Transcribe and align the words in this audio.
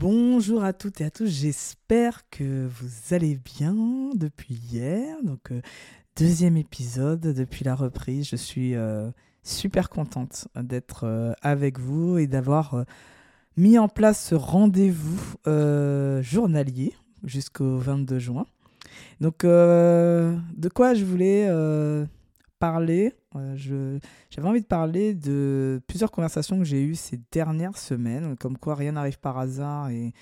Bonjour 0.00 0.64
à 0.64 0.72
toutes 0.72 1.02
et 1.02 1.04
à 1.04 1.10
tous, 1.10 1.26
j'espère 1.26 2.22
que 2.30 2.66
vous 2.66 3.14
allez 3.14 3.36
bien 3.36 3.74
depuis 4.14 4.54
hier. 4.54 5.14
Donc, 5.22 5.52
euh, 5.52 5.60
deuxième 6.16 6.56
épisode 6.56 7.20
depuis 7.20 7.66
la 7.66 7.74
reprise. 7.74 8.26
Je 8.26 8.36
suis 8.36 8.74
euh, 8.74 9.10
super 9.42 9.90
contente 9.90 10.48
d'être 10.56 11.04
euh, 11.04 11.34
avec 11.42 11.78
vous 11.78 12.16
et 12.16 12.26
d'avoir 12.26 12.86
mis 13.58 13.78
en 13.78 13.88
place 13.88 14.28
ce 14.28 14.34
rendez-vous 14.34 15.34
journalier 16.22 16.94
jusqu'au 17.22 17.76
22 17.76 18.18
juin. 18.18 18.46
Donc, 19.20 19.42
de 19.44 20.68
quoi 20.72 20.94
je 20.94 21.04
voulais 21.04 21.46
parler 22.60 23.12
J'avais 23.56 24.48
envie 24.48 24.60
de 24.60 24.66
parler 24.66 25.14
de 25.14 25.82
plusieurs 25.88 26.12
conversations 26.12 26.58
que 26.58 26.64
j'ai 26.64 26.82
eues 26.82 26.94
ces 26.94 27.18
dernières 27.32 27.76
semaines, 27.76 28.36
comme 28.36 28.56
quoi 28.56 28.76
rien 28.76 28.92
n'arrive 28.92 29.18
par 29.18 29.38
hasard 29.38 29.88
et, 29.88 30.12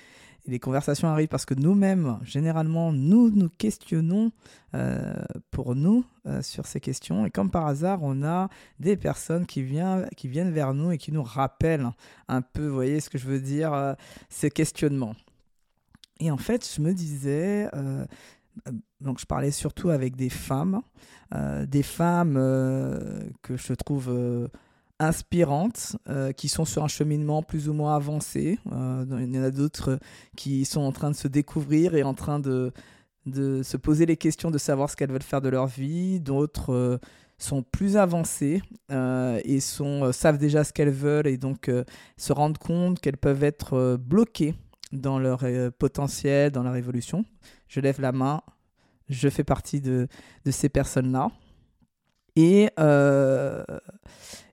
les 0.49 0.59
conversations 0.59 1.09
arrivent 1.09 1.29
parce 1.29 1.45
que 1.45 1.55
nous-mêmes, 1.55 2.19
généralement, 2.23 2.91
nous 2.91 3.31
nous 3.31 3.51
questionnons 3.51 4.33
euh, 4.75 5.15
pour 5.51 5.75
nous 5.75 6.05
euh, 6.27 6.41
sur 6.41 6.67
ces 6.67 6.81
questions. 6.81 7.27
Et 7.27 7.31
comme 7.31 7.51
par 7.51 7.67
hasard, 7.67 8.01
on 8.03 8.23
a 8.23 8.49
des 8.81 8.97
personnes 8.97 9.47
qui, 9.47 9.63
viennent, 9.63 10.09
qui 10.17 10.27
viennent 10.27 10.51
vers 10.51 10.73
nous 10.73 10.91
et 10.91 10.99
qui 10.99 11.13
nous 11.13 11.23
rappellent 11.23 11.91
un 12.29 12.41
peu, 12.41 12.67
vous 12.67 12.75
voyez 12.75 13.01
ce 13.01 13.11
que 13.11 13.19
je 13.19 13.27
veux 13.27 13.41
dire, 13.41 13.75
euh, 13.75 13.93
ces 14.31 14.51
questionnements. 14.51 15.15
Et 16.21 16.31
en 16.31 16.37
fait, 16.37 16.69
je 16.75 16.81
me 16.81 16.93
disais, 16.93 17.69
euh, 17.75 18.05
donc 19.01 19.21
je 19.21 19.27
parlais 19.27 19.51
surtout 19.51 19.91
avec 19.91 20.17
des 20.17 20.29
femmes, 20.29 20.83
euh, 21.35 21.67
des 21.67 21.83
femmes 21.83 22.37
euh, 22.37 23.21
que 23.43 23.57
je 23.57 23.73
trouve 23.75 24.49
inspirantes, 24.99 25.97
qui 26.37 26.49
sont 26.49 26.65
sur 26.65 26.83
un 26.83 26.89
cheminement 26.89 27.43
plus 27.43 27.69
ou 27.69 27.73
moins 27.73 27.95
avancé. 27.95 28.59
il 28.67 29.35
y 29.35 29.39
en 29.39 29.45
a 29.45 29.51
d'autres 29.51 30.01
qui 30.37 30.65
sont 30.65 30.81
en 30.81 30.91
train 30.91 31.11
de 31.11 31.17
se 31.17 31.29
découvrir 31.29 31.95
et 31.95 32.03
en 32.03 32.15
train 32.15 32.41
de, 32.41 32.73
de 33.27 33.63
se 33.63 33.77
poser 33.77 34.07
les 34.07 34.17
questions 34.17 34.51
de 34.51 34.59
savoir 34.59 34.91
ce 34.91 34.97
qu'elles 34.97 35.13
veulent 35.13 35.23
faire 35.23 35.41
de 35.41 35.49
leur 35.49 35.69
vie. 35.69 36.19
D'autres 36.19 36.99
sont 37.39 37.63
plus 37.63 37.97
avancées 37.97 38.61
et 38.91 39.61
sont, 39.61 40.11
savent 40.11 40.39
déjà 40.39 40.65
ce 40.65 40.73
qu'elles 40.73 40.91
veulent 40.91 41.29
et 41.29 41.37
donc 41.37 41.71
se 42.17 42.33
rendent 42.33 42.59
compte 42.59 42.99
qu'elles 42.99 43.19
peuvent 43.19 43.45
être 43.45 43.97
bloquées 44.01 44.57
dans 44.91 45.21
leur 45.21 45.45
potentiel, 45.79 46.51
dans 46.51 46.65
leur 46.65 46.75
évolution. 46.75 47.25
Je 47.69 47.81
lève 47.81 48.01
la 48.01 48.13
main, 48.13 48.41
je 49.09 49.29
fais 49.29 49.45
partie 49.45 49.81
de, 49.81 50.09
de 50.45 50.51
ces 50.51 50.69
personnes-là. 50.69 51.31
Et, 52.37 52.71
euh, 52.79 53.65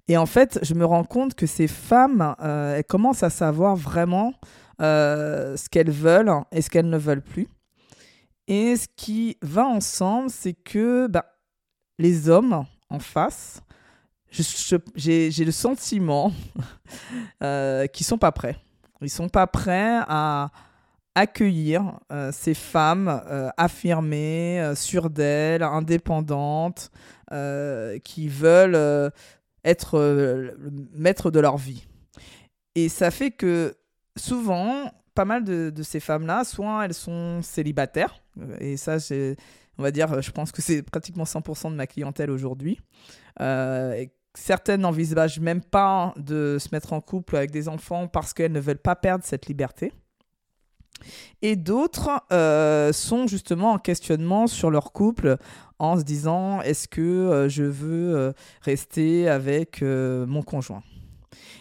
et 0.07 0.17
en 0.17 0.25
fait, 0.25 0.59
je 0.63 0.73
me 0.73 0.85
rends 0.85 1.03
compte 1.03 1.35
que 1.35 1.45
ces 1.45 1.67
femmes, 1.67 2.35
euh, 2.41 2.77
elles 2.77 2.83
commencent 2.83 3.23
à 3.23 3.29
savoir 3.29 3.75
vraiment 3.75 4.33
euh, 4.81 5.55
ce 5.55 5.69
qu'elles 5.69 5.91
veulent 5.91 6.31
et 6.51 6.61
ce 6.61 6.69
qu'elles 6.69 6.89
ne 6.89 6.97
veulent 6.97 7.21
plus. 7.21 7.47
Et 8.47 8.75
ce 8.75 8.87
qui 8.95 9.37
va 9.41 9.65
ensemble, 9.65 10.29
c'est 10.29 10.53
que 10.53 11.07
bah, 11.07 11.25
les 11.97 12.29
hommes 12.29 12.65
en 12.89 12.99
face, 12.99 13.61
j'ai 14.29 15.31
le 15.45 15.51
sentiment 15.51 16.31
qu'ils 17.39 17.41
ne 17.41 17.87
sont 18.03 18.17
pas 18.17 18.31
prêts. 18.31 18.57
Ils 19.01 19.05
ne 19.05 19.09
sont 19.09 19.29
pas 19.29 19.47
prêts 19.47 20.01
à, 20.07 20.49
accueillir 21.15 21.99
euh, 22.11 22.31
ces 22.33 22.53
femmes 22.53 23.07
euh, 23.07 23.49
affirmées, 23.55 24.61
euh, 24.61 24.75
sûres 24.75 25.09
d'elles, 25.09 25.63
indépendantes, 25.63 26.91
qui 28.03 28.29
veulent 28.29 29.11
être 29.65 29.99
le 29.99 30.55
maître 30.93 31.31
de 31.31 31.39
leur 31.39 31.57
vie. 31.57 31.85
Et 32.75 32.87
ça 32.87 33.11
fait 33.11 33.31
que 33.31 33.75
souvent, 34.15 34.91
pas 35.15 35.25
mal 35.25 35.43
de, 35.43 35.73
ces 35.83 35.99
femmes-là, 35.99 36.45
soit 36.45 36.85
elles 36.85 36.93
sont 36.93 37.41
célibataires, 37.41 38.21
et 38.59 38.77
ça, 38.77 38.97
on 39.77 39.83
va 39.83 39.91
dire, 39.91 40.21
je 40.21 40.31
pense 40.31 40.53
que 40.53 40.61
c'est 40.61 40.81
pratiquement 40.83 41.25
100% 41.25 41.71
de 41.71 41.75
ma 41.75 41.87
clientèle 41.87 42.29
aujourd'hui. 42.29 42.79
certaines 44.33 44.81
n'envisagent 44.81 45.39
même 45.39 45.61
pas 45.61 46.13
de 46.15 46.57
se 46.57 46.69
mettre 46.71 46.93
en 46.93 47.01
couple 47.01 47.35
avec 47.35 47.51
des 47.51 47.67
enfants 47.67 48.07
parce 48.07 48.33
qu'elles 48.33 48.53
ne 48.53 48.61
veulent 48.61 48.77
pas 48.77 48.95
perdre 48.95 49.25
cette 49.25 49.47
liberté. 49.47 49.91
Et 51.41 51.55
d'autres 51.55 52.09
euh, 52.31 52.91
sont 52.93 53.27
justement 53.27 53.73
en 53.73 53.77
questionnement 53.77 54.47
sur 54.47 54.71
leur 54.71 54.91
couple 54.91 55.37
en 55.79 55.97
se 55.97 56.03
disant 56.03 56.61
est-ce 56.61 56.87
que 56.87 57.01
euh, 57.01 57.49
je 57.49 57.63
veux 57.63 58.15
euh, 58.15 58.31
rester 58.61 59.29
avec 59.29 59.81
mon 59.81 60.41
conjoint? 60.41 60.83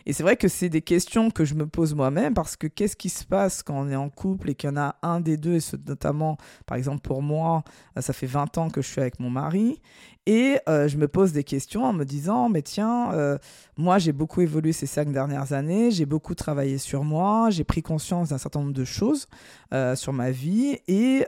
Et 0.07 0.13
c'est 0.13 0.23
vrai 0.23 0.37
que 0.37 0.49
c'est 0.49 0.69
des 0.69 0.83
questions 0.83 1.31
que 1.31 1.45
je 1.45 1.55
me 1.55 1.67
pose 1.67 1.95
moi-même 1.95 2.35
parce 2.35 2.57
que 2.57 2.67
qu'est-ce 2.67 2.97
qui 2.97 3.09
se 3.09 3.25
passe 3.25 3.63
quand 3.63 3.79
on 3.79 3.89
est 3.89 3.97
en 3.97 4.11
couple 4.11 4.51
et 4.51 4.55
qu'il 4.55 4.71
y 4.71 4.73
en 4.73 4.77
a 4.77 4.97
un 5.03 5.21
des 5.21 5.37
deux, 5.37 5.57
et 5.57 5.77
notamment, 5.87 6.37
par 6.67 6.77
exemple 6.77 7.01
pour 7.01 7.23
moi, 7.23 7.65
ça 8.01 8.13
fait 8.13 8.27
20 8.27 8.59
ans 8.59 8.71
que 8.71 8.83
je 8.83 8.89
suis 8.89 9.01
avec 9.01 9.21
mon 9.21 9.31
mari, 9.31 9.81
et 10.27 10.59
euh, 10.69 10.89
je 10.89 10.97
me 10.97 11.07
pose 11.07 11.33
des 11.33 11.45
questions 11.45 11.85
en 11.85 11.93
me 11.93 12.05
disant, 12.05 12.49
mais 12.49 12.63
tiens, 12.63 13.13
euh, 13.13 13.37
moi 13.77 13.99
j'ai 13.99 14.13
beaucoup 14.13 14.41
évolué 14.41 14.73
ces 14.73 14.87
cinq 14.87 15.13
dernières 15.13 15.53
années, 15.53 15.91
j'ai 15.91 16.07
beaucoup 16.07 16.35
travaillé 16.35 16.79
sur 16.79 17.05
moi, 17.05 17.51
j'ai 17.51 17.65
pris 17.65 17.83
conscience 17.83 18.31
d'un 18.31 18.39
certain 18.39 18.61
nombre 18.61 18.73
de 18.73 18.85
choses 18.85 19.29
euh, 19.75 19.95
sur 19.97 20.15
ma 20.15 20.31
vie 20.31 20.79
et, 20.89 21.27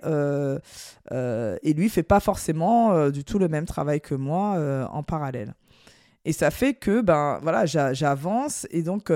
et 1.12 1.72
lui 1.74 1.88
fait 1.90 2.02
pas 2.02 2.20
forcément 2.20 3.10
du 3.10 3.24
tout 3.24 3.38
le 3.38 3.48
même 3.48 3.66
travail 3.66 4.00
que 4.00 4.14
moi 4.14 4.88
en 4.90 5.02
parallèle. 5.02 5.54
Et 6.26 6.34
ça 6.34 6.50
fait 6.50 6.74
que 6.74 7.00
ben 7.00 7.38
voilà, 7.42 7.64
j'avance. 7.64 8.66
Et 8.70 8.82
donc 8.82 9.10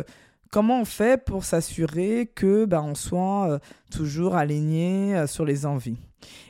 comment 0.50 0.80
on 0.80 0.86
fait 0.86 1.22
pour 1.22 1.44
s'assurer 1.44 2.30
que 2.34 2.64
ben, 2.64 2.80
on 2.80 2.94
soit 2.94 3.60
toujours 3.90 4.34
aligné 4.36 5.26
sur 5.26 5.44
les 5.44 5.66
envies? 5.66 5.98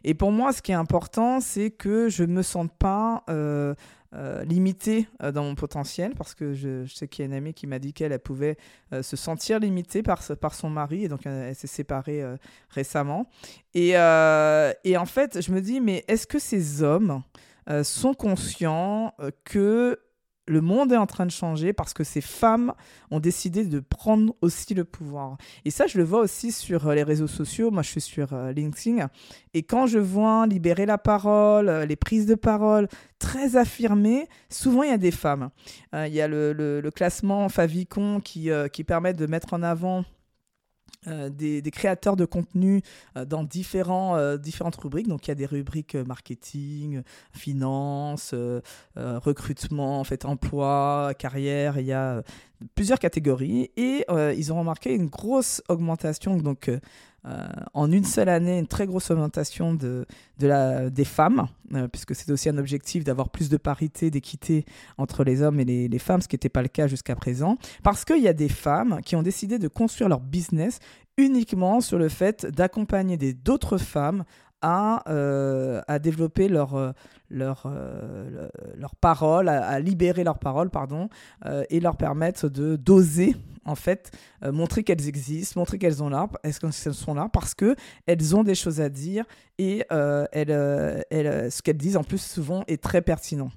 Et 0.04 0.14
pour 0.14 0.32
moi, 0.32 0.52
ce 0.52 0.62
qui 0.62 0.72
est 0.72 0.76
important, 0.76 1.40
c'est 1.40 1.70
que 1.70 2.08
je 2.08 2.24
ne 2.24 2.32
me 2.32 2.42
sente 2.42 2.72
pas 2.72 3.24
euh, 3.28 3.74
euh, 4.14 4.44
limitée 4.44 5.08
euh, 5.22 5.32
dans 5.32 5.44
mon 5.44 5.54
potentiel, 5.54 6.14
parce 6.16 6.34
que 6.34 6.54
je, 6.54 6.86
sais 6.86 7.08
qu'il 7.08 7.22
y 7.22 7.24
a 7.24 7.26
une 7.26 7.34
amie 7.34 7.54
qui 7.54 7.66
m'a 7.66 7.78
dit 7.78 7.92
qu'elle 7.92 8.18
pouvait 8.18 8.56
se 9.02 9.16
sentir 9.16 9.60
limitée 9.60 10.02
par, 10.02 10.22
par 10.40 10.54
son 10.54 10.70
mari, 10.70 11.04
et 11.04 11.08
donc 11.08 11.26
elle, 11.26 11.54
s'est 11.54 11.66
séparée 11.66 12.22
récemment. 12.70 13.26
Et, 13.74 13.90
et, 13.90 14.96
en 14.96 15.06
fait, 15.06 15.40
je 15.40 15.52
me 15.52 15.60
dis, 15.60 15.80
mais 15.80 16.04
est-ce 16.08 16.26
que 16.26 16.38
ces 16.38 16.82
hommes 16.82 17.22
sont 17.82 18.14
conscients 18.14 19.14
que 19.44 19.98
le 20.50 20.60
monde 20.60 20.92
est 20.92 20.96
en 20.96 21.06
train 21.06 21.26
de 21.26 21.30
changer 21.30 21.72
parce 21.72 21.94
que 21.94 22.04
ces 22.04 22.20
femmes 22.20 22.74
ont 23.10 23.20
décidé 23.20 23.64
de 23.64 23.80
prendre 23.80 24.34
aussi 24.42 24.74
le 24.74 24.84
pouvoir. 24.84 25.36
Et 25.64 25.70
ça, 25.70 25.86
je 25.86 25.96
le 25.96 26.04
vois 26.04 26.20
aussi 26.20 26.52
sur 26.52 26.88
euh, 26.88 26.94
les 26.94 27.04
réseaux 27.04 27.28
sociaux. 27.28 27.70
Moi, 27.70 27.82
je 27.82 27.90
suis 27.90 28.00
sur 28.00 28.32
euh, 28.32 28.52
LinkedIn. 28.52 29.08
Et 29.54 29.62
quand 29.62 29.86
je 29.86 29.98
vois 29.98 30.46
libérer 30.46 30.86
la 30.86 30.98
parole, 30.98 31.68
euh, 31.68 31.86
les 31.86 31.96
prises 31.96 32.26
de 32.26 32.34
parole 32.34 32.88
très 33.18 33.56
affirmées, 33.56 34.28
souvent, 34.48 34.82
il 34.82 34.90
y 34.90 34.92
a 34.92 34.98
des 34.98 35.10
femmes. 35.10 35.50
Il 35.92 36.12
y 36.12 36.20
a 36.20 36.28
le, 36.28 36.90
classement 36.94 37.48
Favicon 37.48 38.20
qui, 38.20 38.48
qui 38.72 38.84
permet 38.84 39.12
de 39.12 39.26
mettre 39.26 39.52
en 39.52 39.62
avant 39.62 40.04
euh, 41.06 41.30
des, 41.30 41.62
créateurs 41.70 42.14
de 42.14 42.26
contenu 42.26 42.82
euh, 43.16 43.24
dans 43.24 43.42
différents, 43.42 44.16
euh, 44.16 44.36
différentes 44.36 44.76
rubriques. 44.76 45.08
Donc, 45.08 45.26
il 45.26 45.30
y 45.30 45.32
a 45.32 45.34
des 45.34 45.46
rubriques 45.46 45.94
marketing, 45.94 47.02
finance, 47.32 48.34
recrutement, 48.96 50.00
en 50.00 50.04
fait, 50.04 50.26
emploi, 50.26 51.12
carrière. 51.18 51.78
Il 51.78 51.86
y 51.86 51.92
a 51.92 52.22
plusieurs 52.74 52.98
catégories. 52.98 53.70
Et 53.78 54.04
ils 54.36 54.52
ont 54.52 54.58
remarqué 54.58 54.94
une 54.94 55.06
grosse 55.06 55.62
augmentation. 55.68 56.36
Donc, 56.36 56.70
euh, 57.26 57.46
en 57.74 57.92
une 57.92 58.04
seule 58.04 58.28
année 58.28 58.58
une 58.58 58.66
très 58.66 58.86
grosse 58.86 59.10
augmentation 59.10 59.74
de, 59.74 60.06
la, 60.40 60.88
des 60.88 61.04
femmes, 61.04 61.48
euh, 61.74 61.86
puisque 61.88 62.14
c'est 62.14 62.30
aussi 62.30 62.48
un 62.48 62.56
objectif 62.56 63.04
d'avoir 63.04 63.28
plus 63.28 63.50
de 63.50 63.56
parité, 63.56 64.10
d'équité 64.10 64.64
entre 64.96 65.22
les 65.22 65.42
hommes 65.42 65.60
et 65.60 65.64
les, 65.64 65.88
les 65.88 65.98
femmes, 65.98 66.22
ce 66.22 66.28
qui 66.28 66.36
n'était 66.36 66.48
pas 66.48 66.62
le 66.62 66.68
cas 66.68 66.86
jusqu'à 66.86 67.14
présent, 67.14 67.58
parce 67.82 68.04
qu'il 68.04 68.22
y 68.22 68.28
a 68.28 68.32
des 68.32 68.48
femmes 68.48 69.00
qui 69.04 69.16
ont 69.16 69.22
décidé 69.22 69.58
de 69.58 69.68
construire 69.68 70.08
leur 70.08 70.20
business 70.20 70.78
uniquement 71.18 71.80
sur 71.80 71.98
le 71.98 72.08
fait 72.08 72.46
d'accompagner 72.46 73.16
d'autres 73.34 73.76
femmes 73.76 74.24
à, 74.62 75.02
euh, 75.10 75.80
à 75.88 75.98
développer 75.98 76.48
leur, 76.48 76.94
leur, 77.30 77.70
leur 78.76 78.94
parole, 78.96 79.48
à, 79.48 79.78
libérer 79.80 80.24
leur 80.24 80.38
parole, 80.38 80.70
pardon, 80.70 81.08
et 81.70 81.80
leur 81.80 81.96
permettre 81.96 82.48
de 82.48 82.76
d'oser 82.76 83.36
en 83.64 83.74
fait, 83.74 84.10
euh, 84.42 84.52
montrer 84.52 84.84
qu'elles 84.84 85.08
existent, 85.08 85.60
montrer 85.60 85.78
qu'elles 85.78 85.96
sont 85.96 86.08
là, 86.08 86.28
est-ce 86.42 86.60
qu'elles 86.60 86.94
sont 86.94 87.14
là 87.14 87.28
parce 87.32 87.54
que 87.54 87.76
ont 88.34 88.42
des 88.42 88.54
choses 88.54 88.80
à 88.80 88.88
dire 88.88 89.24
et 89.58 89.84
euh, 89.92 90.26
elles, 90.32 90.50
euh, 90.50 91.00
elles, 91.10 91.50
ce 91.50 91.62
qu'elles 91.62 91.76
disent 91.76 91.96
en 91.96 92.04
plus 92.04 92.20
souvent 92.20 92.64
est 92.66 92.82
très 92.82 93.02
pertinent. 93.02 93.50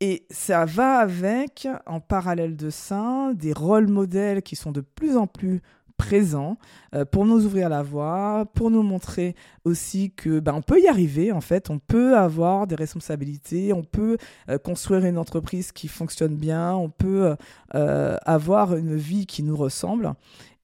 Et 0.00 0.26
ça 0.30 0.64
va 0.64 0.96
avec, 0.96 1.68
en 1.86 2.00
parallèle 2.00 2.56
de 2.56 2.70
ça, 2.70 3.30
des 3.34 3.52
rôles 3.52 3.86
modèles 3.86 4.42
qui 4.42 4.56
sont 4.56 4.72
de 4.72 4.80
plus 4.80 5.16
en 5.16 5.28
plus 5.28 5.62
présent 5.96 6.56
euh, 6.94 7.04
pour 7.04 7.26
nous 7.26 7.44
ouvrir 7.44 7.68
la 7.68 7.82
voie, 7.82 8.46
pour 8.54 8.70
nous 8.70 8.82
montrer 8.82 9.34
aussi 9.64 10.10
que 10.10 10.40
ben, 10.40 10.54
on 10.54 10.62
peut 10.62 10.80
y 10.80 10.88
arriver 10.88 11.32
en 11.32 11.40
fait, 11.40 11.70
on 11.70 11.78
peut 11.78 12.16
avoir 12.16 12.66
des 12.66 12.74
responsabilités, 12.74 13.72
on 13.72 13.82
peut 13.82 14.16
euh, 14.48 14.58
construire 14.58 15.04
une 15.04 15.18
entreprise 15.18 15.72
qui 15.72 15.88
fonctionne 15.88 16.36
bien, 16.36 16.74
on 16.74 16.90
peut 16.90 17.36
euh, 17.74 18.16
avoir 18.24 18.76
une 18.76 18.96
vie 18.96 19.26
qui 19.26 19.42
nous 19.42 19.56
ressemble. 19.56 20.14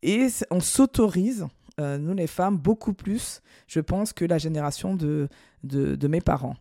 Et 0.03 0.29
on 0.51 0.61
s'autorise, 0.61 1.49
nous 1.79 2.15
les 2.15 2.29
femmes, 2.29 2.57
beaucoup 2.57 2.93
plus, 2.93 3.43
je 3.67 3.81
pense, 3.81 4.13
que 4.13 4.25
la 4.25 4.39
génération 4.39 4.95
de, 4.95 5.29
de 5.65 6.09
mes 6.09 6.21
parents 6.21 6.55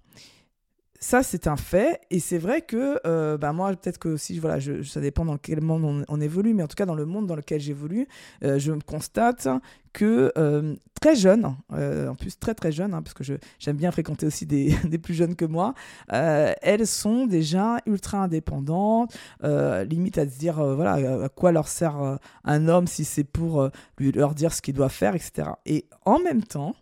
ça, 1.00 1.24
c'est 1.24 1.48
un 1.48 1.58
fait. 1.58 2.02
Et 2.10 2.20
c'est 2.20 2.38
vrai 2.38 2.62
que 2.62 3.00
euh, 3.06 3.38
bah, 3.38 3.54
moi, 3.54 3.72
peut-être 3.76 4.00
que 4.00 4.10
aussi, 4.10 4.40
voilà, 4.40 4.60
je, 4.60 4.82
ça 4.84 5.00
dépend 5.00 5.26
dans 5.26 5.38
quel 5.38 5.62
monde 5.62 6.06
on, 6.08 6.22
évolue, 6.22 6.54
mais 6.54 6.64
en 6.64 6.68
tout 6.68 6.76
cas, 6.76 6.86
dans 6.86 6.96
le 6.96 7.06
monde 7.06 7.28
dans 7.28 7.36
lequel 7.36 7.62
j'évolue, 7.62 8.08
euh, 8.44 8.58
je 8.58 8.72
constate 8.86 9.48
que 9.94 10.32
euh, 10.38 10.76
très 11.00 11.16
jeune, 11.16 11.46
en 11.70 12.16
plus 12.16 12.38
très 12.38 12.54
très 12.54 12.72
jeune, 12.72 12.94
hein, 12.94 13.02
parce 13.02 13.14
que 13.14 13.24
j'aime 13.60 13.78
bien 13.78 13.92
fréquenter 13.92 14.26
aussi 14.26 14.46
des, 14.46 14.76
plus 15.02 15.14
jeunes 15.14 15.36
que 15.36 15.46
moi, 15.46 15.74
elles 16.10 16.88
sont 16.88 17.26
déjà 17.26 17.78
ultra 17.86 18.20
indépendantes, 18.20 19.16
limite 19.44 20.18
à 20.18 20.28
se 20.28 20.38
dire, 20.38 20.64
voilà, 20.76 21.24
à 21.26 21.30
quoi 21.30 21.52
leur 21.52 21.68
sert 21.68 22.20
un 22.44 22.68
homme 22.68 22.88
si 22.88 23.06
c'est 23.06 23.24
pour 23.24 23.70
lui, 23.98 24.12
leur 24.12 24.36
dire 24.36 24.54
ce 24.54 24.62
qu'il 24.62 24.74
doit 24.74 24.90
faire, 24.90 25.16
etc. 25.16 25.50
Et 25.66 25.86
en 26.06 26.20
même 26.20 26.44
temps, 26.44 26.76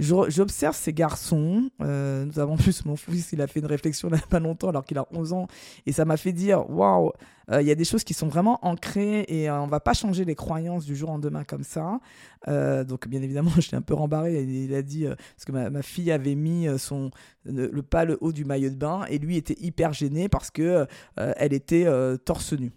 J'observe 0.00 0.74
ces 0.74 0.94
garçons, 0.94 1.70
euh, 1.82 2.24
notamment 2.24 2.56
plus 2.56 2.86
mon 2.86 2.96
fils, 2.96 3.32
il 3.32 3.42
a 3.42 3.46
fait 3.46 3.60
une 3.60 3.66
réflexion 3.66 4.08
il 4.08 4.14
n'y 4.14 4.18
a 4.18 4.26
pas 4.26 4.40
longtemps 4.40 4.70
alors 4.70 4.84
qu'il 4.84 4.96
a 4.96 5.06
11 5.12 5.34
ans, 5.34 5.46
et 5.84 5.92
ça 5.92 6.06
m'a 6.06 6.16
fait 6.16 6.32
dire, 6.32 6.68
waouh, 6.70 7.12
euh, 7.50 7.60
il 7.60 7.68
y 7.68 7.70
a 7.70 7.74
des 7.74 7.84
choses 7.84 8.02
qui 8.02 8.14
sont 8.14 8.28
vraiment 8.28 8.64
ancrées 8.64 9.26
et 9.28 9.50
euh, 9.50 9.60
on 9.60 9.66
va 9.66 9.80
pas 9.80 9.92
changer 9.92 10.24
les 10.24 10.34
croyances 10.34 10.86
du 10.86 10.96
jour 10.96 11.10
au 11.10 11.12
lendemain 11.12 11.44
comme 11.44 11.64
ça. 11.64 12.00
Donc 12.46 13.08
bien 13.08 13.20
évidemment, 13.20 13.50
je 13.58 13.70
l'ai 13.72 13.76
un 13.76 13.82
peu 13.82 13.94
rembarré. 13.94 14.42
Il, 14.42 14.74
a 14.74 14.82
dit 14.82 15.04
parce 15.06 15.44
que 15.44 15.52
ma, 15.52 15.82
fille 15.82 16.10
avait 16.10 16.34
mis 16.34 16.66
son 16.78 17.10
le, 17.44 17.68
pas 17.82 18.06
le 18.06 18.16
haut 18.22 18.32
du 18.32 18.46
maillot 18.46 18.70
de 18.70 18.76
bain 18.76 19.04
et 19.10 19.18
lui 19.18 19.36
était 19.36 19.56
hyper 19.60 19.92
gêné 19.92 20.28
parce 20.30 20.50
que 20.50 20.86
elle 21.16 21.52
était 21.52 21.86
torse 22.24 22.54
nu. 22.54 22.72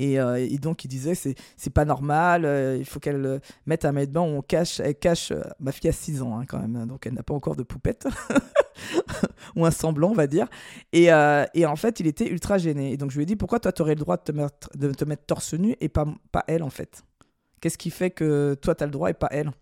Euh, 0.00 0.36
et, 0.36 0.58
donc, 0.58 0.84
il 0.84 0.88
disait, 0.88 1.14
c'est, 1.14 1.70
pas 1.70 1.84
normal, 1.84 2.44
euh, 2.44 2.76
il 2.78 2.84
faut 2.84 3.00
qu'elle 3.00 3.24
euh, 3.24 3.38
mette 3.66 3.84
un 3.84 3.92
maillot 3.92 4.06
de 4.06 4.12
bain 4.12 4.22
où 4.22 4.36
on 4.38 4.42
cache, 4.42 4.80
elle 4.80 4.94
cache, 4.94 5.32
ma 5.60 5.72
fille 5.72 5.90
a 5.90 5.92
6 5.92 6.22
ans 6.22 6.38
hein, 6.38 6.44
quand 6.46 6.58
même, 6.58 6.76
hein, 6.76 6.86
donc 6.86 7.06
elle 7.06 7.14
n'a 7.14 7.22
pas 7.22 7.34
encore 7.34 7.56
de 7.56 7.62
poupette, 7.62 8.06
ou 9.56 9.66
un 9.66 9.70
semblant, 9.70 10.10
on 10.10 10.14
va 10.14 10.26
dire. 10.26 10.48
Et, 10.92 11.12
en 11.12 11.76
fait, 11.76 12.00
il 12.00 12.06
était 12.06 12.28
ultra 12.28 12.58
gêné. 12.58 12.92
Et 12.92 12.96
donc, 12.96 13.10
je 13.10 13.16
lui 13.16 13.22
ai 13.22 13.26
dit, 13.26 13.36
pourquoi 13.36 13.60
toi, 13.60 13.72
tu 13.72 13.82
aurais 13.82 13.94
le 13.94 14.00
droit 14.00 14.16
de 14.16 14.92
te, 14.92 15.04
mettre, 15.04 15.24
torse 15.26 15.54
nu 15.54 15.76
et 15.80 15.88
pas, 15.88 16.06
elle, 16.46 16.62
en 16.62 16.70
fait? 16.70 17.02
Qu'est-ce 17.60 17.78
qui 17.78 17.90
fait 17.90 18.10
que 18.10 18.54
toi, 18.60 18.74
tu 18.74 18.82
as 18.82 18.86
le 18.86 18.92
droit 18.92 19.10
et 19.10 19.14
pas 19.14 19.28
elle? 19.30 19.52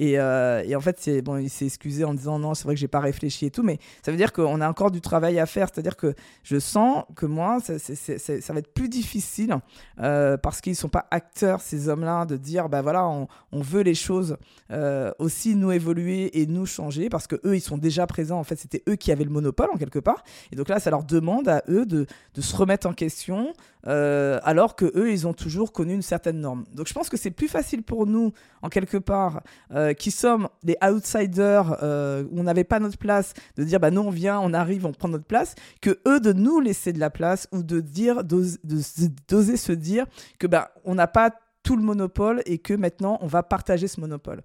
Euh, 0.00 0.62
et, 0.64 0.74
en 0.74 0.80
fait, 0.80 0.96
c'est 0.98 1.22
bon, 1.22 1.36
il 1.36 1.48
s'est 1.48 1.66
excusé 1.66 2.04
en 2.04 2.14
disant 2.14 2.38
non, 2.38 2.54
c'est 2.54 2.64
vrai 2.64 2.74
que 2.74 2.80
j'ai 2.80 2.88
pas 2.88 3.00
réfléchi 3.00 3.46
et 3.46 3.50
tout, 3.50 3.62
mais 3.62 3.78
ça 4.02 4.10
veut 4.10 4.16
dire 4.16 4.32
qu'on 4.32 4.60
a 4.60 4.68
encore 4.68 4.90
du 4.90 5.00
travail 5.00 5.38
à 5.38 5.46
faire. 5.46 5.68
C'est-à-dire 5.72 5.96
que 5.96 6.14
je 6.42 6.58
sens 6.58 7.04
que 7.14 7.26
moi, 7.26 7.58
ça, 7.60 8.52
va 8.52 8.58
être 8.58 8.74
plus 8.74 8.88
difficile 8.88 9.56
euh, 10.00 10.36
parce 10.36 10.60
qu'ils 10.60 10.76
sont 10.76 10.88
pas 10.88 11.06
acteurs 11.10 11.60
ces 11.60 11.88
hommes-là 11.88 12.24
de 12.24 12.36
dire 12.36 12.68
bah 12.68 12.82
voilà, 12.82 13.06
on, 13.08 13.28
veut 13.52 13.82
les 13.82 13.94
choses 13.94 14.36
euh, 14.70 15.12
aussi 15.18 15.54
nous 15.54 15.72
évoluer 15.72 16.40
et 16.40 16.46
nous 16.46 16.66
changer 16.66 17.08
parce 17.08 17.26
que 17.26 17.36
eux, 17.44 17.56
ils 17.56 17.60
sont 17.60 17.78
déjà 17.78 18.06
présents. 18.06 18.38
En 18.38 18.44
fait, 18.44 18.56
c'était 18.56 18.82
eux 18.88 18.96
qui 18.96 19.12
avaient 19.12 19.24
le 19.24 19.30
monopole 19.30 19.68
en 19.72 19.76
quelque 19.76 20.00
part. 20.00 20.24
Et 20.52 20.56
donc 20.56 20.68
là, 20.68 20.80
ça 20.80 20.90
leur 20.90 21.04
demande 21.04 21.48
à 21.48 21.62
eux 21.68 21.86
de, 21.86 22.06
se 22.38 22.56
remettre 22.56 22.86
en 22.86 22.92
question, 22.92 23.52
alors 23.84 24.74
que 24.76 24.86
eux, 24.96 25.12
ils 25.12 25.26
ont 25.26 25.34
toujours 25.34 25.72
connu 25.72 25.94
une 25.94 26.02
certaine 26.02 26.40
norme. 26.40 26.64
Donc 26.74 26.88
je 26.88 26.94
pense 26.94 27.08
que 27.08 27.16
c'est 27.16 27.30
plus 27.30 27.48
facile 27.48 27.82
pour 27.82 28.06
nous, 28.06 28.32
en 28.62 28.68
quelque 28.68 28.96
part, 28.96 29.42
qui 29.92 30.10
sommes 30.10 30.48
des 30.62 30.76
outsiders, 30.82 31.76
euh, 31.82 32.24
où 32.30 32.40
on 32.40 32.44
n'avait 32.44 32.64
pas 32.64 32.80
notre 32.80 32.98
place, 32.98 33.34
de 33.56 33.64
dire 33.64 33.80
bah 33.80 33.90
non, 33.90 34.08
on 34.08 34.10
vient, 34.10 34.40
on 34.40 34.54
arrive, 34.54 34.86
on 34.86 34.92
prend 34.92 35.08
notre 35.08 35.26
place, 35.26 35.54
que 35.80 35.98
eux 36.08 36.20
de 36.20 36.32
nous 36.32 36.60
laisser 36.60 36.92
de 36.92 37.00
la 37.00 37.10
place 37.10 37.48
ou 37.52 37.62
de 37.62 37.80
dire, 37.80 38.24
d'oser 38.24 39.56
se 39.56 39.72
dire 39.72 40.06
que 40.38 40.46
bah 40.46 40.72
on 40.84 40.94
n'a 40.94 41.06
pas 41.06 41.30
tout 41.62 41.76
le 41.76 41.82
monopole 41.82 42.42
et 42.46 42.58
que 42.58 42.74
maintenant 42.74 43.18
on 43.20 43.26
va 43.26 43.42
partager 43.42 43.88
ce 43.88 44.00
monopole. 44.00 44.42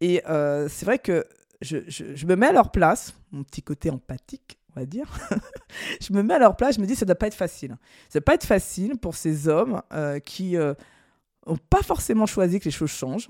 Et 0.00 0.22
c'est 0.26 0.84
vrai 0.84 0.98
que 0.98 1.24
je, 1.62 1.78
je, 1.88 2.26
me 2.26 2.36
mets 2.36 2.46
à 2.46 2.52
leur 2.52 2.70
place, 2.70 3.14
mon 3.32 3.42
petit 3.42 3.62
côté 3.62 3.90
empathique, 3.90 4.58
on 4.74 4.80
va 4.80 4.86
dire, 4.86 5.06
je 6.00 6.12
me 6.12 6.22
mets 6.22 6.34
à 6.34 6.38
leur 6.38 6.56
place, 6.56 6.76
je 6.76 6.80
me 6.80 6.86
dis 6.86 6.96
ça 6.96 7.04
doit 7.04 7.14
pas 7.14 7.26
être 7.26 7.34
facile. 7.34 7.76
Ça 8.08 8.18
doit 8.18 8.24
pas 8.24 8.34
être 8.34 8.46
facile 8.46 8.96
pour 8.98 9.14
ces 9.14 9.48
hommes 9.48 9.82
euh, 9.92 10.18
qui 10.20 10.52
n'ont 10.52 10.74
euh, 11.48 11.56
pas 11.68 11.82
forcément 11.82 12.26
choisi 12.26 12.60
que 12.60 12.66
les 12.66 12.70
choses 12.70 12.90
changent, 12.90 13.28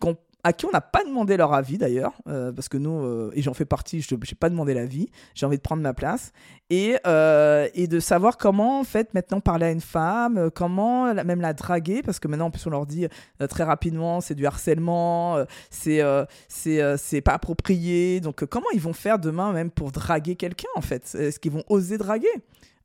qui 0.00 0.16
à 0.44 0.52
qui 0.52 0.66
on 0.66 0.70
n'a 0.70 0.80
pas 0.80 1.04
demandé 1.04 1.36
leur 1.36 1.54
avis 1.54 1.78
d'ailleurs, 1.78 2.14
euh, 2.26 2.50
parce 2.52 2.68
que 2.68 2.76
nous, 2.76 3.04
euh, 3.04 3.30
et 3.34 3.42
j'en 3.42 3.54
fais 3.54 3.64
partie, 3.64 4.00
je 4.00 4.12
n'ai 4.14 4.20
pas 4.38 4.50
demandé 4.50 4.74
l'avis, 4.74 5.08
j'ai 5.34 5.46
envie 5.46 5.56
de 5.56 5.62
prendre 5.62 5.82
ma 5.82 5.94
place, 5.94 6.32
et, 6.68 6.96
euh, 7.06 7.68
et 7.74 7.86
de 7.86 8.00
savoir 8.00 8.36
comment 8.36 8.80
en 8.80 8.84
fait 8.84 9.14
maintenant 9.14 9.40
parler 9.40 9.66
à 9.66 9.70
une 9.70 9.80
femme, 9.80 10.50
comment 10.52 11.14
même 11.14 11.40
la 11.40 11.52
draguer, 11.52 12.02
parce 12.02 12.18
que 12.18 12.26
maintenant 12.26 12.46
en 12.46 12.50
plus 12.50 12.66
on 12.66 12.70
leur 12.70 12.86
dit 12.86 13.06
très 13.48 13.62
rapidement 13.62 14.20
c'est 14.20 14.34
du 14.34 14.46
harcèlement, 14.46 15.44
c'est 15.70 16.02
c'est 16.48 17.20
pas 17.20 17.34
approprié, 17.34 18.20
donc 18.20 18.44
comment 18.46 18.70
ils 18.74 18.80
vont 18.80 18.94
faire 18.94 19.18
demain 19.18 19.52
même 19.52 19.70
pour 19.70 19.92
draguer 19.92 20.34
quelqu'un 20.34 20.68
en 20.74 20.82
fait? 20.82 21.14
Est-ce 21.14 21.38
qu'ils 21.38 21.52
vont 21.52 21.64
oser 21.68 21.98
draguer? 21.98 22.28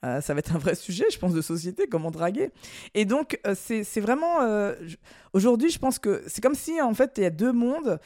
Euh, 0.08 0.22
ça 0.22 0.34
va 0.34 0.40
être 0.40 0.56
un 0.56 0.60
vrai 0.60 0.76
sujet, 0.76 1.06
je 1.12 1.20
pense, 1.20 1.34
de 1.34 1.42
société, 1.42 1.88
comment 1.88 2.12
draguer. 2.12 2.52
Et 2.94 3.06
donc, 3.06 3.40
euh, 3.46 3.56
c'est 3.56 4.00
vraiment... 4.00 4.42
Euh, 4.42 4.76
aujourd'hui, 5.34 5.70
je 5.70 5.80
pense 5.80 6.00
que 6.00 6.24
c'est 6.28 6.42
comme 6.42 6.56
si, 6.56 6.82
en 6.82 6.94
fait, 6.94 7.14
il 7.18 7.24
y 7.24 7.26
a 7.26 7.30
deux 7.30 7.52
mondes 7.52 8.00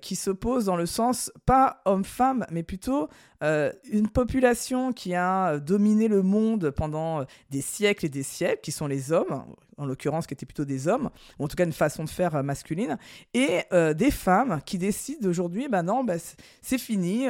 qui 0.00 0.16
s'opposent 0.16 0.66
dans 0.66 0.76
le 0.76 0.86
sens, 0.86 1.30
pas 1.44 1.82
homme-femme, 1.84 2.46
mais 2.50 2.62
plutôt 2.62 3.08
une 3.42 4.08
population 4.12 4.92
qui 4.92 5.14
a 5.14 5.58
dominé 5.58 6.08
le 6.08 6.22
monde 6.22 6.70
pendant 6.70 7.24
des 7.50 7.60
siècles 7.60 8.06
et 8.06 8.08
des 8.08 8.22
siècles, 8.22 8.60
qui 8.62 8.72
sont 8.72 8.86
les 8.86 9.12
hommes, 9.12 9.44
en 9.78 9.86
l'occurrence 9.86 10.26
qui 10.26 10.34
étaient 10.34 10.46
plutôt 10.46 10.64
des 10.64 10.88
hommes, 10.88 11.10
ou 11.38 11.44
en 11.44 11.48
tout 11.48 11.56
cas 11.56 11.64
une 11.64 11.72
façon 11.72 12.04
de 12.04 12.10
faire 12.10 12.42
masculine, 12.42 12.98
et 13.34 13.62
des 13.94 14.10
femmes 14.10 14.60
qui 14.64 14.78
décident 14.78 15.28
aujourd'hui, 15.28 15.68
ben 15.68 15.82
non, 15.82 16.04
ben 16.04 16.18
c'est 16.62 16.78
fini, 16.78 17.26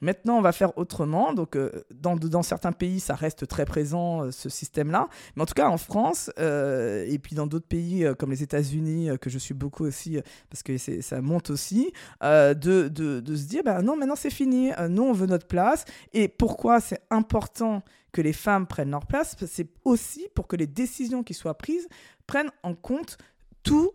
maintenant 0.00 0.38
on 0.38 0.42
va 0.42 0.52
faire 0.52 0.76
autrement. 0.78 1.32
Donc 1.32 1.56
dans, 1.90 2.42
certains 2.42 2.72
pays, 2.72 3.00
ça 3.00 3.14
reste 3.14 3.46
très 3.46 3.64
présent, 3.64 4.30
ce 4.30 4.48
système-là, 4.48 5.08
mais 5.36 5.42
en 5.42 5.46
tout 5.46 5.54
cas 5.54 5.68
en 5.68 5.78
France, 5.78 6.30
et 6.38 7.18
puis 7.22 7.36
dans 7.36 7.46
d'autres 7.46 7.68
pays 7.68 8.06
comme 8.18 8.30
les 8.30 8.42
États-Unis, 8.42 9.10
que 9.20 9.30
je 9.30 9.38
suis 9.38 9.54
beaucoup 9.54 9.84
aussi, 9.84 10.18
parce 10.50 10.62
que 10.62 10.76
ça 10.78 11.20
monte 11.20 11.50
aussi, 11.50 11.92
de, 12.22 12.90
se 13.36 13.46
dire, 13.46 13.62
ben 13.64 13.82
non, 13.82 13.96
maintenant 13.96 14.16
c'est 14.16 14.30
fini, 14.30 14.70
nous 14.88 15.02
on 15.02 15.12
veut 15.12 15.26
notre 15.26 15.46
place. 15.46 15.84
Et 16.12 16.28
pourquoi 16.28 16.80
c'est 16.80 17.00
important 17.10 17.82
que 18.12 18.20
les 18.20 18.32
femmes 18.32 18.66
prennent 18.66 18.90
leur 18.90 19.06
place 19.06 19.36
C'est 19.46 19.68
aussi 19.84 20.28
pour 20.34 20.46
que 20.46 20.56
les 20.56 20.66
décisions 20.66 21.22
qui 21.22 21.34
soient 21.34 21.58
prises 21.58 21.88
prennent 22.26 22.50
en 22.62 22.74
compte 22.74 23.18
toute 23.62 23.94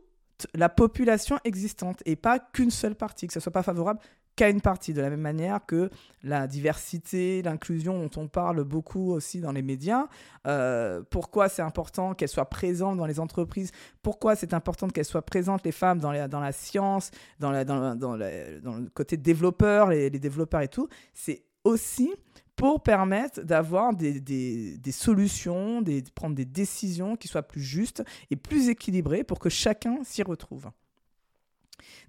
la 0.54 0.70
population 0.70 1.40
existante 1.44 2.02
et 2.06 2.16
pas 2.16 2.40
qu'une 2.40 2.72
seule 2.72 2.96
partie, 2.96 3.28
que 3.28 3.34
ce 3.34 3.40
soit 3.40 3.52
pas 3.52 3.64
favorable 3.64 4.00
qu'à 4.38 4.50
une 4.50 4.62
partie, 4.62 4.94
de 4.94 5.02
la 5.02 5.10
même 5.10 5.22
manière 5.22 5.66
que 5.66 5.90
la 6.22 6.46
diversité, 6.46 7.42
l'inclusion 7.42 8.00
dont 8.00 8.22
on 8.22 8.28
parle 8.28 8.64
beaucoup 8.64 9.12
aussi 9.12 9.42
dans 9.42 9.52
les 9.52 9.64
médias. 9.64 10.06
Euh, 10.46 11.02
pourquoi 11.10 11.50
c'est 11.50 11.64
important 11.64 12.14
qu'elles 12.14 12.30
soient 12.30 12.48
présentes 12.48 12.98
dans 12.98 13.08
les 13.08 13.20
entreprises 13.20 13.72
Pourquoi 14.04 14.36
c'est 14.36 14.54
important 14.54 14.90
qu'elles 14.90 15.06
soient 15.06 15.26
présentes, 15.26 15.66
les 15.66 15.72
femmes, 15.72 16.00
dans, 16.00 16.12
la 16.12 16.52
science, 16.52 17.10
dans, 17.40 17.52
le 17.52 18.90
côté 18.90 19.18
développeur, 19.18 19.90
les 19.90 20.12
développeurs 20.12 20.62
et 20.62 20.68
tout 20.68 20.88
C'est 21.16 21.44
aussi 21.64 22.14
pour 22.58 22.82
permettre 22.82 23.42
d'avoir 23.44 23.96
des, 23.96 24.20
des, 24.20 24.92
solutions, 24.92 25.82
de 25.82 26.02
prendre 26.14 26.36
des 26.36 26.44
décisions 26.44 27.16
qui 27.16 27.28
soient 27.28 27.44
plus 27.44 27.62
justes 27.62 28.04
et 28.32 28.36
plus 28.36 28.70
équilibrées 28.70 29.24
pour 29.24 29.40
que 29.40 29.48
chacun 29.48 30.00
s'y 30.04 30.24
retrouve. 30.24 30.70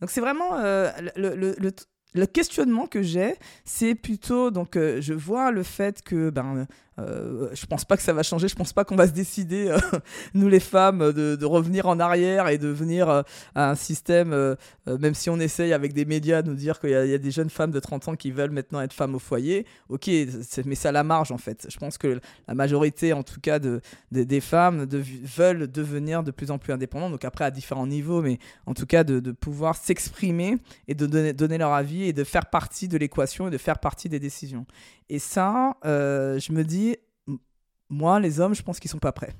Donc 0.00 0.10
c'est 0.10 0.22
vraiment 0.22 0.54
euh, 0.54 0.90
le, 1.16 1.36
le, 1.36 1.54
le, 2.14 2.26
questionnement 2.26 2.86
que 2.86 3.02
j'ai, 3.02 3.34
c'est 3.66 3.94
plutôt, 3.94 4.50
donc 4.50 4.76
euh, 4.76 5.02
je 5.02 5.12
vois 5.12 5.50
le 5.50 5.62
fait 5.62 6.02
que 6.02 6.30
ben, 6.30 6.66
euh, 6.98 7.48
je 7.52 7.66
pense 7.66 7.84
pas 7.84 7.96
que 7.96 8.02
ça 8.02 8.12
va 8.12 8.22
changer. 8.22 8.48
Je 8.48 8.54
pense 8.54 8.72
pas 8.72 8.84
qu'on 8.84 8.96
va 8.96 9.06
se 9.06 9.12
décider, 9.12 9.68
euh, 9.68 9.78
nous 10.34 10.48
les 10.48 10.60
femmes, 10.60 11.12
de, 11.12 11.44
revenir 11.44 11.86
en 11.86 11.98
arrière 11.98 12.48
et 12.48 12.58
de 12.58 12.68
venir 12.68 13.08
euh, 13.08 13.22
à 13.54 13.70
un 13.70 13.74
système, 13.74 14.56
même 14.86 15.14
si 15.14 15.30
on 15.30 15.38
essaye 15.38 15.72
avec 15.72 15.92
des 15.92 16.04
médias 16.04 16.42
de 16.42 16.50
nous 16.50 16.54
dire 16.54 16.78
qu'il 16.80 16.90
y, 16.90 16.94
a 16.94 17.18
des 17.18 17.30
jeunes 17.30 17.48
femmes 17.48 17.70
de 17.70 17.80
30 17.80 18.08
ans 18.08 18.16
qui 18.16 18.30
veulent 18.30 18.50
maintenant 18.50 18.80
être 18.80 18.92
femmes 18.92 19.14
au 19.14 19.18
foyer. 19.18 19.66
Ok, 19.88 20.10
mais 20.64 20.74
ça 20.74 20.92
la 20.92 21.04
marge 21.04 21.32
en 21.32 21.38
fait. 21.38 21.66
Je 21.70 21.78
pense 21.78 21.96
que 21.96 22.20
la 22.46 22.54
majorité, 22.54 23.12
en 23.12 23.22
tout 23.22 23.40
cas, 23.40 23.58
de, 23.58 23.80
des 24.10 24.40
femmes 24.40 24.86
veulent 24.86 25.70
devenir 25.70 26.22
de 26.22 26.30
plus 26.30 26.50
en 26.50 26.58
plus 26.58 26.72
indépendantes. 26.72 27.12
Donc 27.12 27.24
après, 27.24 27.44
à 27.44 27.50
différents 27.50 27.86
niveaux, 27.86 28.20
mais 28.20 28.38
en 28.66 28.74
tout 28.74 28.86
cas, 28.86 29.04
de, 29.04 29.32
pouvoir 29.32 29.76
s'exprimer 29.76 30.58
et 30.88 30.94
de 30.94 31.06
donner 31.32 31.58
leur 31.58 31.72
avis 31.72 32.04
et 32.04 32.12
de 32.12 32.24
faire 32.24 32.46
partie 32.46 32.88
de 32.88 32.98
l'équation 32.98 33.48
et 33.48 33.50
de 33.50 33.58
faire 33.58 33.78
partie 33.78 34.08
des 34.08 34.18
décisions. 34.18 34.66
Et 35.08 35.18
ça, 35.18 35.76
je 35.84 36.52
me 36.52 36.62
dis, 36.62 36.96
moi, 37.90 38.20
les 38.20 38.38
hommes, 38.40 38.54
je 38.54 38.62
pense 38.62 38.78
qu'ils 38.78 38.90
sont 38.90 38.98
pas 38.98 39.12
prêts. 39.12 39.32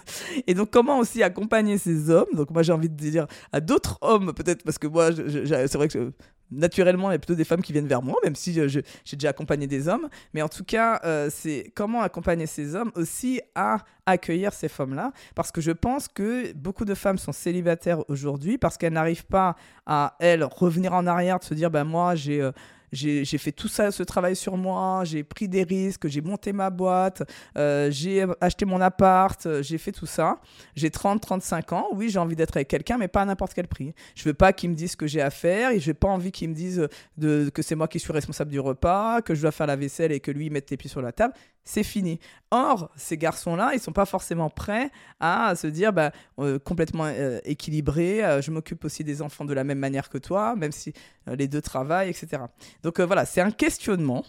et 0.46 0.54
donc, 0.54 0.70
comment 0.70 0.98
aussi 0.98 1.22
accompagner 1.22 1.76
ces 1.76 2.08
hommes? 2.08 2.28
Donc, 2.34 2.50
moi, 2.50 2.62
j'ai 2.62 2.72
envie 2.72 2.88
de 2.88 2.94
dire 2.94 3.26
à 3.52 3.60
d'autres 3.60 3.98
hommes, 4.00 4.32
peut-être, 4.32 4.62
parce 4.62 4.78
que 4.78 4.86
moi, 4.86 5.10
c'est 5.12 5.74
vrai 5.74 5.88
que 5.88 6.12
naturellement, 6.52 7.10
il 7.10 7.14
y 7.14 7.16
a 7.16 7.18
plutôt 7.18 7.34
des 7.34 7.44
femmes 7.44 7.62
qui 7.62 7.72
viennent 7.72 7.88
vers 7.88 8.02
moi, 8.02 8.14
même 8.22 8.36
si 8.36 8.52
j'ai 8.52 8.84
déjà 9.16 9.30
accompagné 9.30 9.66
des 9.66 9.88
hommes. 9.88 10.08
Mais 10.34 10.42
en 10.42 10.48
tout 10.48 10.62
cas, 10.62 11.00
c'est 11.30 11.72
comment 11.74 12.02
accompagner 12.02 12.46
ces 12.46 12.76
hommes 12.76 12.92
aussi 12.94 13.40
à 13.56 13.78
accueillir 14.06 14.52
ces 14.52 14.68
femmes-là. 14.68 15.10
Parce 15.34 15.50
que 15.50 15.60
je 15.60 15.72
pense 15.72 16.06
que 16.06 16.52
beaucoup 16.52 16.84
de 16.84 16.94
femmes 16.94 17.18
sont 17.18 17.32
célibataires 17.32 18.08
aujourd'hui 18.08 18.56
parce 18.56 18.78
qu'elles 18.78 18.92
n'arrivent 18.92 19.26
pas 19.26 19.56
à, 19.84 20.14
elles, 20.20 20.44
revenir 20.44 20.92
en 20.92 21.08
arrière, 21.08 21.40
de 21.40 21.44
se 21.44 21.54
dire, 21.54 21.72
ben 21.72 21.82
moi, 21.82 22.14
j'ai 22.14 22.48
j'ai 22.96 23.38
fait 23.38 23.52
tout 23.52 23.68
ça, 23.68 23.90
ce 23.90 24.02
travail 24.02 24.34
sur 24.34 24.56
moi, 24.56 25.04
j'ai 25.04 25.22
pris 25.22 25.48
des 25.48 25.62
risques, 25.62 26.08
j'ai 26.08 26.20
monté 26.20 26.52
ma 26.52 26.70
boîte, 26.70 27.22
euh, 27.56 27.90
j'ai 27.90 28.24
acheté 28.40 28.64
mon 28.64 28.80
appart, 28.80 29.44
euh, 29.46 29.62
j'ai 29.62 29.78
fait 29.78 29.92
tout 29.92 30.06
ça. 30.06 30.40
J'ai 30.74 30.90
30, 30.90 31.20
35 31.20 31.72
ans, 31.72 31.88
oui, 31.92 32.08
j'ai 32.08 32.18
envie 32.18 32.36
d'être 32.36 32.56
avec 32.56 32.68
quelqu'un, 32.68 32.98
mais 32.98 33.08
pas 33.08 33.22
à 33.22 33.24
n'importe 33.24 33.54
quel 33.54 33.68
prix. 33.68 33.94
Je 34.14 34.24
veux 34.24 34.34
pas 34.34 34.52
qu'ils 34.52 34.70
me 34.70 34.74
disent 34.74 34.92
ce 34.92 34.96
que 34.96 35.06
j'ai 35.06 35.20
à 35.20 35.30
faire 35.30 35.70
et 35.70 35.80
je 35.80 35.90
n'ai 35.90 35.94
pas 35.94 36.08
envie 36.08 36.32
qu'ils 36.32 36.48
me 36.48 36.54
disent 36.54 36.88
de, 37.18 37.50
que 37.50 37.62
c'est 37.62 37.74
moi 37.74 37.88
qui 37.88 38.00
suis 38.00 38.12
responsable 38.12 38.50
du 38.50 38.60
repas, 38.60 39.22
que 39.22 39.34
je 39.34 39.42
dois 39.42 39.52
faire 39.52 39.66
la 39.66 39.76
vaisselle 39.76 40.12
et 40.12 40.20
que 40.20 40.30
lui 40.30 40.50
mette 40.50 40.70
les 40.70 40.76
pieds 40.76 40.90
sur 40.90 41.02
la 41.02 41.12
table. 41.12 41.34
C'est 41.66 41.82
fini. 41.82 42.18
Or, 42.50 42.90
ces 42.96 43.18
garçons-là, 43.18 43.72
ils 43.74 43.80
sont 43.80 43.92
pas 43.92 44.06
forcément 44.06 44.48
prêts 44.48 44.90
à 45.20 45.54
se 45.56 45.66
dire 45.66 45.92
bah, 45.92 46.12
euh, 46.38 46.58
complètement 46.58 47.08
équilibré, 47.44 48.40
je 48.40 48.50
m'occupe 48.50 48.84
aussi 48.84 49.04
des 49.04 49.20
enfants 49.20 49.44
de 49.44 49.52
la 49.52 49.64
même 49.64 49.78
manière 49.78 50.08
que 50.08 50.16
toi, 50.16 50.56
même 50.56 50.72
si 50.72 50.94
les 51.26 51.48
deux 51.48 51.60
travaillent, 51.60 52.08
etc. 52.08 52.42
Donc 52.82 53.00
euh, 53.00 53.06
voilà, 53.06 53.26
c'est 53.26 53.40
un 53.40 53.50
questionnement. 53.50 54.24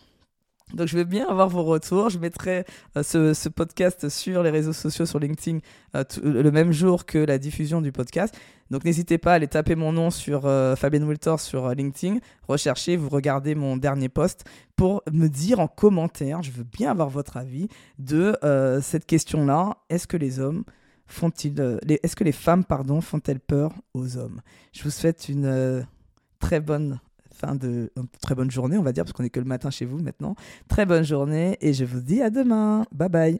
Donc 0.73 0.87
je 0.87 0.97
vais 0.97 1.05
bien 1.05 1.27
avoir 1.27 1.47
vos 1.47 1.63
retours. 1.63 2.09
Je 2.09 2.19
mettrai 2.19 2.65
euh, 2.97 3.03
ce, 3.33 3.49
podcast 3.49 4.09
sur 4.09 4.43
les 4.43 4.49
réseaux 4.49 4.73
sociaux, 4.73 5.05
sur 5.05 5.19
LinkedIn, 5.19 5.59
euh, 5.95 6.03
le 6.21 6.51
même 6.51 6.71
jour 6.71 7.05
que 7.05 7.17
la 7.17 7.37
diffusion 7.37 7.81
du 7.81 7.91
podcast. 7.91 8.37
Donc 8.69 8.83
n'hésitez 8.83 9.17
pas 9.17 9.31
à 9.31 9.35
aller 9.35 9.47
taper 9.47 9.75
mon 9.75 9.93
nom 9.93 10.11
sur 10.11 10.41
Fabienne 10.75 11.05
Wiltor 11.05 11.39
sur 11.39 11.69
LinkedIn, 11.69 12.17
recherchez, 12.49 12.97
vous 12.97 13.07
regardez 13.07 13.55
mon 13.55 13.77
dernier 13.77 14.09
post 14.09 14.43
pour 14.75 15.03
me 15.09 15.29
dire 15.29 15.61
en 15.61 15.69
commentaire, 15.69 16.43
je 16.43 16.51
veux 16.51 16.65
bien 16.65 16.91
avoir 16.91 17.07
votre 17.07 17.37
avis 17.37 17.69
de 17.97 18.37
cette 18.81 19.05
question-là. 19.05 19.77
Est-ce 19.89 20.05
que 20.05 20.17
les 20.17 20.41
hommes 20.41 20.65
font-ils, 21.05 21.79
est-ce 22.03 22.17
que 22.17 22.25
les 22.25 22.33
femmes, 22.33 22.65
pardon, 22.65 22.99
font-elles 22.99 23.39
peur 23.39 23.71
aux 23.93 24.17
hommes? 24.17 24.41
Je 24.73 24.83
vous 24.83 24.91
souhaite 24.91 25.29
une 25.29 25.87
très 26.39 26.59
bonne 26.59 26.99
fin 27.37 27.55
de 27.55 27.91
très 28.21 28.35
bonne 28.35 28.51
journée, 28.51 28.77
on 28.77 28.83
va 28.83 28.91
dire, 28.91 29.03
parce 29.03 29.13
qu'on 29.13 29.23
est 29.23 29.29
que 29.29 29.39
le 29.39 29.45
matin 29.45 29.69
chez 29.69 29.85
vous 29.85 29.99
maintenant. 29.99 30.35
Très 30.67 30.85
bonne 30.85 31.03
journée 31.03 31.57
et 31.61 31.73
je 31.73 31.85
vous 31.85 32.01
dis 32.01 32.21
à 32.21 32.29
demain. 32.29 32.85
Bye 32.91 33.09
bye. 33.09 33.35